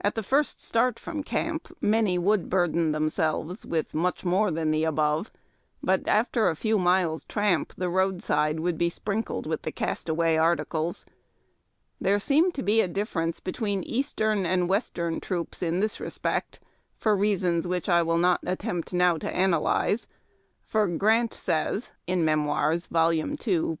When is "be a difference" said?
12.64-13.38